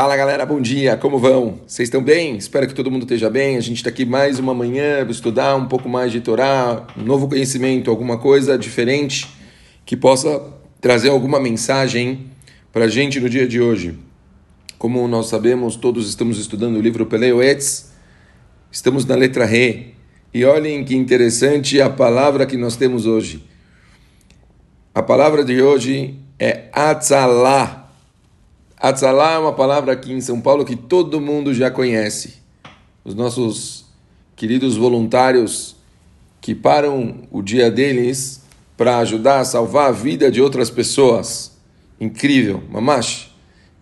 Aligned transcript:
Fala 0.00 0.16
galera, 0.16 0.46
bom 0.46 0.60
dia, 0.60 0.96
como 0.96 1.18
vão? 1.18 1.58
Vocês 1.66 1.88
estão 1.88 2.00
bem? 2.00 2.36
Espero 2.36 2.68
que 2.68 2.72
todo 2.72 2.88
mundo 2.88 3.02
esteja 3.02 3.28
bem. 3.28 3.56
A 3.56 3.60
gente 3.60 3.78
está 3.78 3.90
aqui 3.90 4.04
mais 4.04 4.38
uma 4.38 4.54
manhã 4.54 5.02
para 5.02 5.10
estudar 5.10 5.56
um 5.56 5.66
pouco 5.66 5.88
mais 5.88 6.12
de 6.12 6.20
Torá, 6.20 6.86
um 6.96 7.02
novo 7.02 7.26
conhecimento, 7.26 7.90
alguma 7.90 8.16
coisa 8.16 8.56
diferente 8.56 9.28
que 9.84 9.96
possa 9.96 10.40
trazer 10.80 11.08
alguma 11.08 11.40
mensagem 11.40 12.30
para 12.72 12.84
a 12.84 12.88
gente 12.88 13.18
no 13.18 13.28
dia 13.28 13.44
de 13.44 13.60
hoje. 13.60 13.98
Como 14.78 15.08
nós 15.08 15.26
sabemos, 15.26 15.74
todos 15.74 16.08
estamos 16.08 16.38
estudando 16.38 16.76
o 16.76 16.80
livro 16.80 17.04
Peleoetz, 17.04 17.90
estamos 18.70 19.04
na 19.04 19.16
letra 19.16 19.44
Re. 19.44 19.96
E 20.32 20.44
olhem 20.44 20.84
que 20.84 20.94
interessante 20.94 21.80
a 21.80 21.90
palavra 21.90 22.46
que 22.46 22.56
nós 22.56 22.76
temos 22.76 23.04
hoje. 23.04 23.42
A 24.94 25.02
palavra 25.02 25.44
de 25.44 25.60
hoje 25.60 26.14
é 26.38 26.68
Atzalá. 26.72 27.87
Atzalá 28.80 29.32
é 29.32 29.38
uma 29.38 29.52
palavra 29.52 29.92
aqui 29.92 30.12
em 30.12 30.20
São 30.20 30.40
Paulo 30.40 30.64
que 30.64 30.76
todo 30.76 31.20
mundo 31.20 31.52
já 31.52 31.68
conhece. 31.68 32.34
Os 33.04 33.12
nossos 33.12 33.86
queridos 34.36 34.76
voluntários 34.76 35.74
que 36.40 36.54
param 36.54 37.22
o 37.32 37.42
dia 37.42 37.72
deles 37.72 38.40
para 38.76 38.98
ajudar 38.98 39.40
a 39.40 39.44
salvar 39.44 39.88
a 39.88 39.92
vida 39.92 40.30
de 40.30 40.40
outras 40.40 40.70
pessoas. 40.70 41.58
Incrível, 42.00 42.62
mamash. 42.70 43.34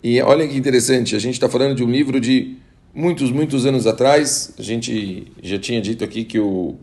E 0.02 0.18
olha 0.22 0.48
que 0.48 0.56
interessante, 0.56 1.14
a 1.14 1.18
gente 1.18 1.34
está 1.34 1.48
falando 1.48 1.74
de 1.74 1.84
um 1.84 1.90
livro 1.90 2.18
de 2.18 2.56
muitos, 2.94 3.30
muitos 3.30 3.66
anos 3.66 3.86
atrás. 3.86 4.54
A 4.58 4.62
gente 4.62 5.30
já 5.42 5.58
tinha 5.58 5.82
dito 5.82 6.04
aqui 6.04 6.24
que 6.24 6.38
o, 6.38 6.74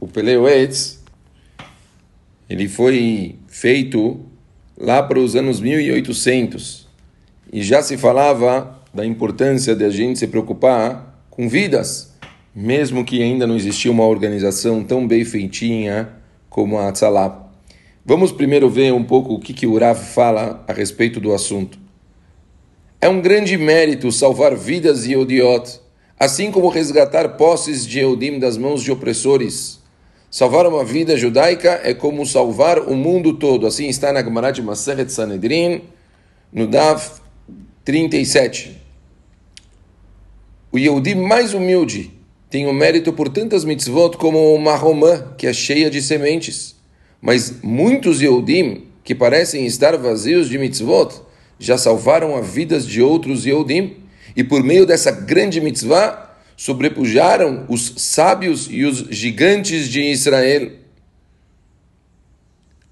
o 0.00 0.08
Peleo 0.08 0.48
Eitz, 0.48 1.04
ele 2.48 2.66
foi 2.66 3.36
feito 3.46 4.20
lá 4.74 5.02
para 5.02 5.18
os 5.18 5.36
anos 5.36 5.60
1800 5.60 6.87
e 7.52 7.62
já 7.62 7.82
se 7.82 7.96
falava 7.96 8.78
da 8.92 9.04
importância 9.04 9.74
de 9.74 9.84
a 9.84 9.90
gente 9.90 10.18
se 10.18 10.26
preocupar 10.26 11.22
com 11.30 11.48
vidas, 11.48 12.12
mesmo 12.54 13.04
que 13.04 13.22
ainda 13.22 13.46
não 13.46 13.56
existia 13.56 13.90
uma 13.90 14.06
organização 14.06 14.82
tão 14.82 15.06
bem 15.06 15.24
feitinha 15.24 16.08
como 16.48 16.78
a 16.78 16.88
Atzalá. 16.88 17.48
Vamos 18.04 18.32
primeiro 18.32 18.68
ver 18.68 18.92
um 18.92 19.04
pouco 19.04 19.34
o 19.34 19.38
que, 19.38 19.52
que 19.52 19.66
o 19.66 19.78
Rav 19.78 19.98
fala 19.98 20.64
a 20.66 20.72
respeito 20.72 21.20
do 21.20 21.32
assunto. 21.32 21.78
É 23.00 23.08
um 23.08 23.20
grande 23.20 23.56
mérito 23.56 24.10
salvar 24.10 24.56
vidas 24.56 25.04
de 25.04 25.16
Odiot, 25.16 25.80
assim 26.18 26.50
como 26.50 26.68
resgatar 26.68 27.36
posses 27.36 27.86
de 27.86 28.00
Eudim 28.00 28.38
das 28.38 28.56
mãos 28.56 28.82
de 28.82 28.90
opressores. 28.90 29.78
Salvar 30.30 30.66
uma 30.66 30.84
vida 30.84 31.16
judaica 31.16 31.80
é 31.84 31.94
como 31.94 32.26
salvar 32.26 32.80
o 32.80 32.96
mundo 32.96 33.34
todo. 33.34 33.66
Assim 33.66 33.88
está 33.88 34.12
na 34.12 34.22
Gemara 34.22 34.50
de 34.50 34.62
Maseret 34.62 35.12
Sanedrin, 35.12 35.82
no 36.52 36.66
Daf 36.66 37.20
37. 37.88 38.76
O 40.70 40.78
Yehudi 40.78 41.14
mais 41.14 41.54
humilde 41.54 42.12
tem 42.50 42.66
o 42.66 42.72
mérito 42.74 43.14
por 43.14 43.30
tantas 43.30 43.64
mitzvot 43.64 44.18
como 44.18 44.54
uma 44.54 44.76
romã, 44.76 45.32
que 45.38 45.46
é 45.46 45.54
cheia 45.54 45.88
de 45.88 46.02
sementes. 46.02 46.76
Mas 47.18 47.62
muitos 47.62 48.20
Yehudim, 48.20 48.84
que 49.02 49.14
parecem 49.14 49.64
estar 49.64 49.96
vazios 49.96 50.50
de 50.50 50.58
mitzvot, 50.58 51.22
já 51.58 51.78
salvaram 51.78 52.36
as 52.36 52.46
vidas 52.46 52.86
de 52.86 53.00
outros 53.00 53.46
Yehudim, 53.46 53.96
e 54.36 54.44
por 54.44 54.62
meio 54.62 54.84
dessa 54.84 55.10
grande 55.10 55.58
mitzvah, 55.58 56.36
sobrepujaram 56.58 57.64
os 57.70 57.94
sábios 57.96 58.68
e 58.70 58.84
os 58.84 58.98
gigantes 59.08 59.88
de 59.88 60.02
Israel. 60.02 60.72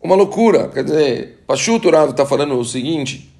Uma 0.03 0.15
loucura, 0.15 0.69
quer 0.69 0.85
dizer, 0.85 1.43
Pashut 1.47 1.87
Rav 1.87 2.13
está 2.13 2.25
falando 2.25 2.59
o 2.59 2.65
seguinte, 2.65 3.36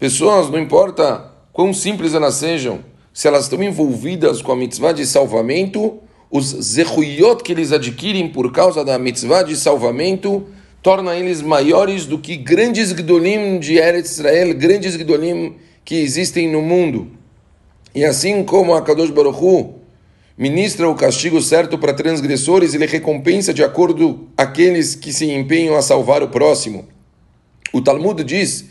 Pessoas, 0.00 0.48
não 0.48 0.58
importa 0.58 1.30
quão 1.52 1.74
simples 1.74 2.14
elas 2.14 2.36
sejam, 2.36 2.80
se 3.12 3.28
elas 3.28 3.42
estão 3.44 3.62
envolvidas 3.62 4.40
com 4.40 4.50
a 4.50 4.56
mitzvah 4.56 4.92
de 4.92 5.04
salvamento, 5.04 5.98
os 6.30 6.46
zehuyot 6.46 7.42
que 7.42 7.52
eles 7.52 7.70
adquirem 7.70 8.30
por 8.30 8.50
causa 8.50 8.82
da 8.82 8.98
mitzvah 8.98 9.42
de 9.42 9.54
salvamento 9.54 10.46
torna 10.82 11.14
eles 11.16 11.42
maiores 11.42 12.06
do 12.06 12.18
que 12.18 12.34
grandes 12.34 12.94
gdolim 12.94 13.58
de 13.58 13.76
Eretz 13.76 14.12
Israel, 14.12 14.54
grandes 14.54 14.96
gdolim 14.96 15.56
que 15.84 15.96
existem 15.96 16.50
no 16.50 16.62
mundo. 16.62 17.08
E 17.94 18.02
assim 18.02 18.42
como 18.42 18.72
a 18.72 18.80
Kadosh 18.80 19.10
Baruch 19.10 19.38
Hu 19.38 19.74
ministra 20.38 20.88
o 20.88 20.94
castigo 20.94 21.42
certo 21.42 21.76
para 21.76 21.92
transgressores, 21.92 22.72
ele 22.72 22.86
recompensa 22.86 23.52
de 23.52 23.62
acordo 23.62 24.28
aqueles 24.34 24.94
que 24.94 25.12
se 25.12 25.30
empenham 25.30 25.76
a 25.76 25.82
salvar 25.82 26.22
o 26.22 26.28
próximo. 26.28 26.88
O 27.70 27.82
Talmud 27.82 28.24
diz 28.24 28.69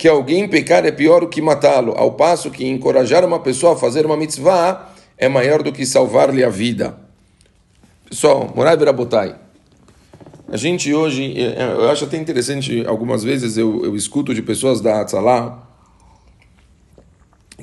que 0.00 0.08
alguém 0.08 0.48
pecar 0.48 0.86
é 0.86 0.90
pior 0.90 1.20
do 1.20 1.28
que 1.28 1.42
matá-lo, 1.42 1.92
ao 1.94 2.12
passo 2.12 2.50
que 2.50 2.66
encorajar 2.66 3.22
uma 3.22 3.38
pessoa 3.38 3.74
a 3.74 3.76
fazer 3.76 4.06
uma 4.06 4.16
mitzvah 4.16 4.94
é 5.18 5.28
maior 5.28 5.62
do 5.62 5.70
que 5.70 5.84
salvar-lhe 5.84 6.42
a 6.42 6.48
vida. 6.48 6.98
Pessoal, 8.08 8.50
Morai 8.56 8.78
Berabotai, 8.78 9.36
a 10.48 10.56
gente 10.56 10.94
hoje, 10.94 11.38
é, 11.38 11.64
é, 11.64 11.64
eu 11.64 11.90
acho 11.90 12.06
até 12.06 12.16
interessante, 12.16 12.82
algumas 12.86 13.22
vezes 13.22 13.58
eu, 13.58 13.84
eu 13.84 13.94
escuto 13.94 14.34
de 14.34 14.40
pessoas 14.40 14.80
da 14.80 15.02
Atzalá 15.02 15.68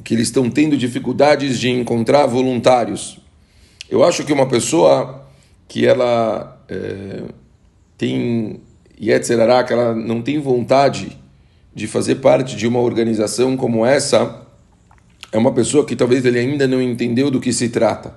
que 0.04 0.14
eles 0.14 0.28
estão 0.28 0.48
tendo 0.48 0.78
dificuldades 0.78 1.60
de 1.60 1.72
encontrar 1.72 2.28
voluntários. 2.28 3.20
Eu 3.90 4.04
acho 4.04 4.24
que 4.24 4.32
uma 4.32 4.48
pessoa 4.48 5.28
que 5.68 5.88
ela 5.88 6.64
é, 6.70 7.24
tem 7.98 8.62
Yetzerará, 9.02 9.64
que 9.64 9.74
ela 9.74 9.96
não 9.96 10.22
tem 10.22 10.40
vontade 10.40 11.18
de 11.78 11.86
fazer 11.86 12.16
parte 12.16 12.56
de 12.56 12.66
uma 12.66 12.80
organização 12.80 13.56
como 13.56 13.86
essa 13.86 14.42
é 15.32 15.38
uma 15.38 15.54
pessoa 15.54 15.86
que 15.86 15.96
talvez 15.96 16.26
ele 16.26 16.40
ainda 16.40 16.68
não 16.68 16.82
entendeu 16.82 17.30
do 17.30 17.40
que 17.40 17.54
se 17.54 17.70
trata. 17.70 18.16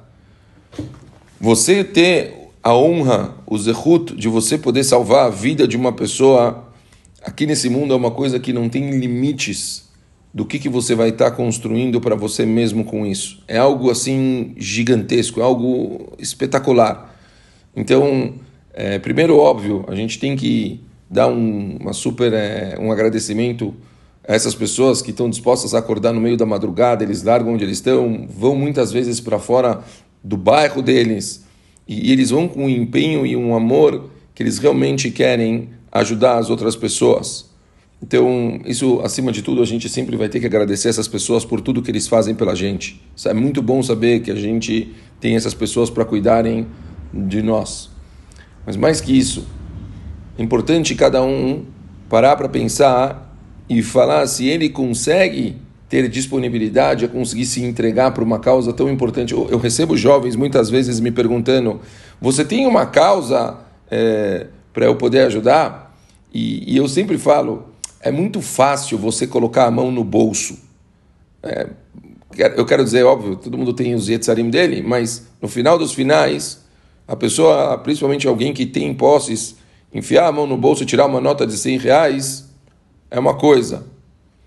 Você 1.38 1.84
ter 1.84 2.48
a 2.62 2.74
honra, 2.74 3.34
o 3.46 3.58
zehut, 3.58 4.16
de 4.16 4.28
você 4.28 4.56
poder 4.56 4.82
salvar 4.82 5.26
a 5.26 5.28
vida 5.28 5.68
de 5.68 5.76
uma 5.76 5.92
pessoa 5.92 6.72
aqui 7.22 7.44
nesse 7.44 7.68
mundo 7.68 7.92
é 7.92 7.96
uma 7.98 8.10
coisa 8.10 8.40
que 8.40 8.50
não 8.50 8.66
tem 8.66 8.98
limites 8.98 9.90
do 10.32 10.46
que, 10.46 10.58
que 10.58 10.68
você 10.70 10.94
vai 10.94 11.10
estar 11.10 11.30
construindo 11.32 12.00
para 12.00 12.14
você 12.14 12.46
mesmo 12.46 12.82
com 12.82 13.04
isso. 13.04 13.42
É 13.46 13.58
algo 13.58 13.90
assim 13.90 14.54
gigantesco, 14.56 15.38
é 15.38 15.42
algo 15.42 16.14
espetacular. 16.18 17.14
Então, 17.76 18.32
é, 18.72 18.98
primeiro, 18.98 19.36
óbvio, 19.36 19.84
a 19.86 19.94
gente 19.94 20.18
tem 20.18 20.34
que 20.34 20.80
dar 21.10 21.26
um, 21.26 21.76
uma 21.80 21.92
super, 21.92 22.32
é, 22.32 22.76
um 22.78 22.92
agradecimento 22.92 23.74
a 24.26 24.34
essas 24.34 24.54
pessoas 24.54 25.02
que 25.02 25.10
estão 25.10 25.28
dispostas 25.28 25.74
a 25.74 25.78
acordar 25.78 26.12
no 26.12 26.20
meio 26.20 26.36
da 26.36 26.46
madrugada, 26.46 27.02
eles 27.02 27.22
largam 27.22 27.54
onde 27.54 27.64
eles 27.64 27.78
estão, 27.78 28.28
vão 28.28 28.54
muitas 28.54 28.92
vezes 28.92 29.20
para 29.20 29.38
fora 29.38 29.82
do 30.22 30.36
bairro 30.36 30.80
deles 30.82 31.44
e, 31.88 32.08
e 32.08 32.12
eles 32.12 32.30
vão 32.30 32.46
com 32.46 32.66
um 32.66 32.68
empenho 32.68 33.26
e 33.26 33.34
um 33.34 33.54
amor 33.54 34.10
que 34.34 34.42
eles 34.42 34.58
realmente 34.58 35.10
querem 35.10 35.70
ajudar 35.90 36.38
as 36.38 36.48
outras 36.48 36.76
pessoas. 36.76 37.50
Então, 38.02 38.60
isso, 38.64 39.00
acima 39.02 39.30
de 39.30 39.42
tudo, 39.42 39.60
a 39.60 39.66
gente 39.66 39.88
sempre 39.88 40.16
vai 40.16 40.28
ter 40.28 40.40
que 40.40 40.46
agradecer 40.46 40.88
essas 40.88 41.06
pessoas 41.06 41.44
por 41.44 41.60
tudo 41.60 41.82
que 41.82 41.90
eles 41.90 42.08
fazem 42.08 42.34
pela 42.34 42.54
gente. 42.54 43.02
É 43.26 43.34
muito 43.34 43.60
bom 43.60 43.82
saber 43.82 44.20
que 44.20 44.30
a 44.30 44.34
gente 44.34 44.94
tem 45.20 45.36
essas 45.36 45.52
pessoas 45.52 45.90
para 45.90 46.04
cuidarem 46.04 46.66
de 47.12 47.42
nós. 47.42 47.90
Mas 48.64 48.76
mais 48.76 49.00
que 49.00 49.12
isso, 49.12 49.46
é 50.40 50.42
importante 50.42 50.94
cada 50.94 51.22
um 51.22 51.66
parar 52.08 52.34
para 52.34 52.48
pensar 52.48 53.30
e 53.68 53.82
falar 53.82 54.26
se 54.26 54.48
ele 54.48 54.70
consegue 54.70 55.56
ter 55.86 56.08
disponibilidade 56.08 57.04
a 57.04 57.08
conseguir 57.08 57.44
se 57.44 57.62
entregar 57.62 58.12
para 58.12 58.24
uma 58.24 58.38
causa 58.38 58.72
tão 58.72 58.88
importante. 58.88 59.34
Eu, 59.34 59.58
recebo 59.58 59.98
jovens 59.98 60.36
muitas 60.36 60.70
vezes 60.70 60.98
me 60.98 61.10
perguntando: 61.10 61.82
você 62.18 62.42
tem 62.42 62.66
uma 62.66 62.86
causa 62.86 63.58
é, 63.90 64.46
para 64.72 64.86
eu 64.86 64.96
poder 64.96 65.26
ajudar? 65.26 65.94
E, 66.32 66.72
e, 66.72 66.76
eu 66.78 66.88
sempre 66.88 67.18
falo: 67.18 67.66
é 68.00 68.10
muito 68.10 68.40
fácil 68.40 68.96
você 68.96 69.26
colocar 69.26 69.66
a 69.66 69.70
mão 69.70 69.92
no 69.92 70.02
bolso. 70.02 70.58
É, 71.42 71.68
eu 72.56 72.64
quero 72.64 72.82
dizer, 72.82 73.04
óbvio, 73.04 73.36
todo 73.36 73.58
mundo 73.58 73.74
tem 73.74 73.94
os 73.94 74.08
yetzarim 74.08 74.48
dele, 74.48 74.80
mas 74.80 75.26
no 75.42 75.48
final 75.48 75.76
dos 75.76 75.92
finais, 75.92 76.64
a 77.06 77.14
pessoa, 77.14 77.76
principalmente 77.76 78.26
alguém 78.26 78.54
que 78.54 78.64
tem 78.64 78.94
posses 78.94 79.59
enfiar 79.92 80.26
a 80.26 80.32
mão 80.32 80.46
no 80.46 80.56
bolso 80.56 80.82
e 80.82 80.86
tirar 80.86 81.06
uma 81.06 81.20
nota 81.20 81.46
de 81.46 81.56
100 81.56 81.78
reais 81.78 82.48
é 83.10 83.18
uma 83.18 83.34
coisa. 83.34 83.84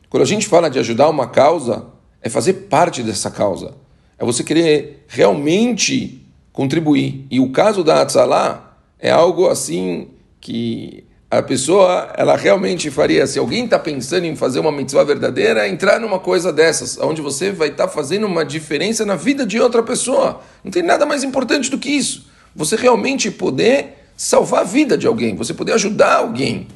Quando 0.09 0.23
a 0.23 0.27
gente 0.27 0.47
fala 0.47 0.69
de 0.69 0.79
ajudar 0.79 1.09
uma 1.09 1.27
causa, 1.27 1.85
é 2.21 2.29
fazer 2.29 2.53
parte 2.69 3.03
dessa 3.03 3.29
causa. 3.29 3.75
É 4.17 4.23
você 4.23 4.43
querer 4.43 5.05
realmente 5.07 6.25
contribuir. 6.51 7.25
E 7.29 7.39
o 7.39 7.51
caso 7.51 7.83
da 7.83 8.01
Atzalá 8.01 8.77
é 8.99 9.11
algo 9.11 9.49
assim 9.49 10.09
que 10.39 11.05
a 11.29 11.41
pessoa 11.41 12.13
ela 12.15 12.37
realmente 12.37 12.91
faria. 12.91 13.25
Se 13.25 13.39
alguém 13.39 13.65
está 13.65 13.79
pensando 13.79 14.25
em 14.25 14.35
fazer 14.35 14.59
uma 14.59 14.71
mitzvah 14.71 15.03
verdadeira, 15.03 15.67
entrar 15.67 15.99
numa 15.99 16.19
coisa 16.19 16.53
dessas, 16.53 16.97
onde 16.99 17.21
você 17.21 17.51
vai 17.51 17.69
estar 17.69 17.87
tá 17.87 17.91
fazendo 17.91 18.27
uma 18.27 18.45
diferença 18.45 19.03
na 19.03 19.15
vida 19.15 19.45
de 19.45 19.59
outra 19.59 19.81
pessoa. 19.81 20.41
Não 20.63 20.71
tem 20.71 20.83
nada 20.83 21.05
mais 21.05 21.23
importante 21.23 21.71
do 21.71 21.77
que 21.79 21.89
isso. 21.89 22.27
Você 22.55 22.75
realmente 22.75 23.31
poder 23.31 24.02
salvar 24.15 24.61
a 24.61 24.63
vida 24.63 24.97
de 24.97 25.07
alguém, 25.07 25.35
você 25.35 25.53
poder 25.53 25.73
ajudar 25.73 26.17
alguém. 26.17 26.67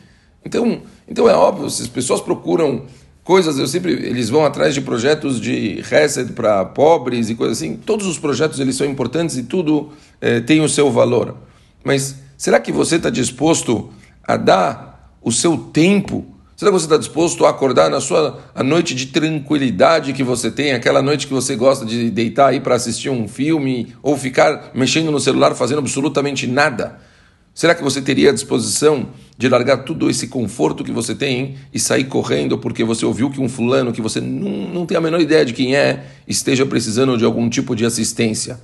Então, 0.46 0.82
então 1.08 1.30
é 1.30 1.34
óbvio, 1.34 1.70
se 1.70 1.82
as 1.82 1.88
pessoas 1.88 2.22
procuram 2.22 2.86
coisas, 3.28 3.60
eu 3.60 3.68
sempre, 3.68 3.92
eles 3.92 4.30
vão 4.30 4.46
atrás 4.46 4.74
de 4.74 4.80
projetos 4.80 5.42
de 5.42 5.82
reset 5.82 6.32
para 6.32 6.64
pobres 6.64 7.30
e 7.30 7.36
coisas 7.36 7.58
assim. 7.58 7.76
Todos 7.76 8.08
os 8.08 8.18
projetos 8.18 8.58
eles 8.58 8.78
são 8.78 8.88
importantes 8.88 9.36
e 9.36 9.44
tudo 9.44 9.92
é, 10.22 10.40
tem 10.40 10.62
o 10.62 10.70
seu 10.70 10.90
valor. 10.90 11.36
Mas 11.84 12.16
será 12.38 12.58
que 12.58 12.72
você 12.72 12.96
está 12.96 13.10
disposto 13.10 13.90
a 14.24 14.38
dar 14.38 15.12
o 15.22 15.30
seu 15.30 15.58
tempo? 15.58 16.26
Será 16.56 16.72
que 16.72 16.80
você 16.80 16.86
está 16.86 16.98
disposto 16.98 17.46
a 17.46 17.50
acordar 17.50 17.90
na 17.90 18.00
sua 18.00 18.40
a 18.56 18.64
noite 18.64 18.96
de 18.96 19.08
tranquilidade 19.08 20.14
que 20.14 20.24
você 20.24 20.50
tem, 20.50 20.72
aquela 20.72 21.02
noite 21.02 21.28
que 21.28 21.34
você 21.34 21.54
gosta 21.56 21.86
de 21.86 22.10
deitar 22.10 22.48
aí 22.48 22.62
para 22.62 22.76
assistir 22.76 23.10
um 23.10 23.28
filme 23.28 23.94
ou 24.02 24.16
ficar 24.16 24.72
mexendo 24.74 25.12
no 25.12 25.20
celular 25.20 25.54
fazendo 25.54 25.80
absolutamente 25.80 26.48
nada? 26.48 26.98
Será 27.58 27.74
que 27.74 27.82
você 27.82 28.00
teria 28.04 28.30
a 28.30 28.34
disposição 28.34 29.10
de 29.36 29.50
largar 29.50 29.78
todo 29.78 30.12
esse 30.12 30.28
conforto 30.28 30.84
que 30.84 30.92
você 30.92 31.16
tem 31.16 31.56
e 31.74 31.80
sair 31.80 32.04
correndo 32.04 32.60
porque 32.60 32.84
você 32.84 33.04
ouviu 33.04 33.32
que 33.32 33.42
um 33.42 33.50
fulano 33.50 33.92
que 33.92 34.00
você 34.00 34.22
não, 34.22 34.72
não 34.72 34.86
tem 34.86 34.96
a 34.96 35.02
menor 35.02 35.20
ideia 35.20 35.44
de 35.44 35.54
quem 35.54 35.76
é 35.76 36.06
esteja 36.28 36.68
precisando 36.68 37.18
de 37.18 37.26
algum 37.26 37.50
tipo 37.50 37.76
de 37.76 37.84
assistência? 37.84 38.62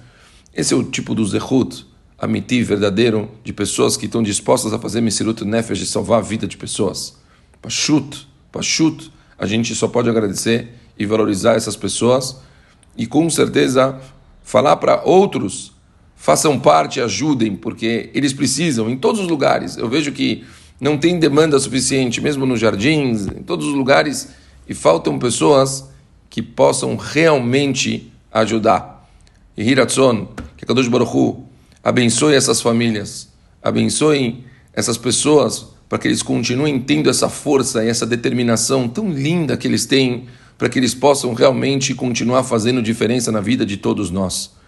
Esse 0.54 0.76
é 0.76 0.78
o 0.78 0.84
tipo 0.84 1.16
do 1.16 1.26
zehut, 1.26 1.88
amiti, 2.20 2.62
verdadeiro, 2.62 3.32
de 3.44 3.52
pessoas 3.52 3.98
que 3.98 4.06
estão 4.06 4.22
dispostas 4.22 4.74
a 4.74 4.78
fazer 4.78 5.02
Mesirut 5.02 5.44
Nefesh 5.44 5.80
de 5.80 5.88
salvar 5.88 6.20
a 6.20 6.22
vida 6.22 6.46
de 6.46 6.56
pessoas. 6.56 7.18
Pachut, 7.64 8.28
pachut, 8.52 9.12
a 9.40 9.48
gente 9.48 9.74
só 9.74 9.88
pode 9.88 10.08
agradecer 10.08 10.68
e 11.00 11.04
valorizar 11.04 11.56
essas 11.56 11.76
pessoas 11.76 12.38
e 12.96 13.08
com 13.08 13.28
certeza 13.28 14.00
falar 14.44 14.76
para 14.76 15.02
outros 15.04 15.73
façam 16.24 16.58
parte, 16.58 17.02
ajudem, 17.02 17.54
porque 17.54 18.10
eles 18.14 18.32
precisam 18.32 18.90
em 18.90 18.96
todos 18.96 19.20
os 19.20 19.28
lugares. 19.28 19.76
Eu 19.76 19.90
vejo 19.90 20.14
que 20.14 20.46
não 20.80 20.98
tem 20.98 21.20
demanda 21.20 21.60
suficiente, 21.60 22.22
mesmo 22.22 22.46
nos 22.46 22.62
jardins, 22.62 23.28
em 23.28 23.44
todos 23.44 23.68
os 23.68 23.74
lugares, 23.74 24.30
e 24.66 24.74
faltam 24.74 25.20
pessoas 25.20 25.84
que 26.30 26.42
possam 26.42 26.96
realmente 26.96 28.10
ajudar. 28.32 29.06
E 29.58 29.70
Hiratson, 29.70 30.30
que 30.56 30.66
Kadosh 30.66 30.88
Baruch 30.88 31.40
abençoe 31.84 32.36
essas 32.36 32.62
famílias, 32.62 33.28
abençoe 33.62 34.46
essas 34.72 34.98
pessoas 34.98 35.74
para 35.90 36.00
que 36.00 36.08
eles 36.08 36.24
continuem 36.24 36.80
tendo 36.80 37.10
essa 37.10 37.28
força 37.28 37.84
e 37.84 37.90
essa 37.90 38.06
determinação 38.06 38.88
tão 38.88 39.12
linda 39.12 39.58
que 39.58 39.68
eles 39.68 39.86
têm, 39.86 40.28
para 40.58 40.70
que 40.70 40.80
eles 40.80 40.96
possam 40.96 41.34
realmente 41.34 41.94
continuar 41.94 42.44
fazendo 42.44 42.82
diferença 42.82 43.30
na 43.30 43.42
vida 43.42 43.66
de 43.66 43.76
todos 43.76 44.10
nós. 44.10 44.63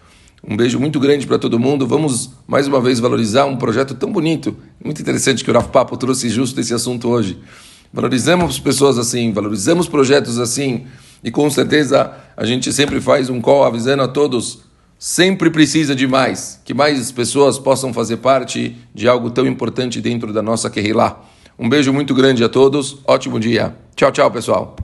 Um 0.48 0.56
beijo 0.56 0.78
muito 0.78 1.00
grande 1.00 1.26
para 1.26 1.40
todo 1.40 1.58
mundo. 1.58 1.88
Vamos 1.88 2.30
mais 2.46 2.68
uma 2.68 2.80
vez 2.80 3.00
valorizar 3.00 3.46
um 3.46 3.56
projeto 3.56 3.94
tão 3.94 4.12
bonito. 4.12 4.56
Muito 4.82 5.02
interessante 5.02 5.42
que 5.42 5.50
o 5.50 5.54
Rafa 5.54 5.68
Papo 5.68 5.96
trouxe 5.96 6.28
justo 6.28 6.60
esse 6.60 6.72
assunto 6.72 7.08
hoje. 7.08 7.36
Valorizamos 7.92 8.60
pessoas 8.60 8.96
assim, 8.96 9.32
valorizamos 9.32 9.88
projetos 9.88 10.38
assim. 10.38 10.86
E 11.24 11.32
com 11.32 11.50
certeza 11.50 12.12
a 12.36 12.44
gente 12.44 12.72
sempre 12.72 13.00
faz 13.00 13.28
um 13.28 13.40
call 13.40 13.64
avisando 13.64 14.04
a 14.04 14.08
todos. 14.08 14.60
Sempre 14.96 15.50
precisa 15.50 15.96
de 15.96 16.06
mais. 16.06 16.60
Que 16.64 16.72
mais 16.72 17.10
pessoas 17.10 17.58
possam 17.58 17.92
fazer 17.92 18.18
parte 18.18 18.76
de 18.94 19.08
algo 19.08 19.30
tão 19.30 19.46
importante 19.48 20.00
dentro 20.00 20.32
da 20.32 20.42
nossa 20.42 20.70
Kehillah. 20.70 21.22
Um 21.58 21.68
beijo 21.68 21.92
muito 21.92 22.14
grande 22.14 22.44
a 22.44 22.48
todos. 22.48 22.98
Ótimo 23.04 23.40
dia. 23.40 23.74
Tchau, 23.96 24.12
tchau, 24.12 24.30
pessoal. 24.30 24.76